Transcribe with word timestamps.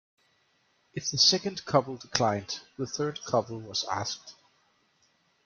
If 0.95 1.11
the 1.11 1.19
second 1.19 1.63
couple 1.65 1.97
declined, 1.97 2.61
the 2.75 2.87
third 2.87 3.23
couple 3.23 3.59
was 3.59 3.83
asked. 3.83 4.33